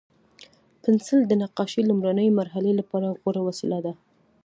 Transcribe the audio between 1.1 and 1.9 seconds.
د نقاشۍ